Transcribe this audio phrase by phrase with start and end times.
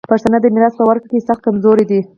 [0.09, 2.01] پښتانه د میراث په ورکړه کي سخت کمزوري دي.